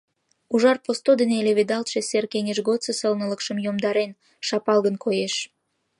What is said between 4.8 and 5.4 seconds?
коеш.